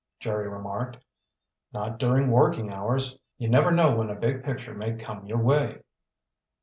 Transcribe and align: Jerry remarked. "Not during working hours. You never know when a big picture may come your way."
Jerry 0.19 0.49
remarked. 0.49 0.97
"Not 1.73 1.99
during 1.99 2.31
working 2.31 2.71
hours. 2.73 3.19
You 3.37 3.49
never 3.49 3.69
know 3.69 3.95
when 3.95 4.09
a 4.09 4.15
big 4.15 4.43
picture 4.43 4.73
may 4.73 4.95
come 4.95 5.27
your 5.27 5.37
way." 5.37 5.83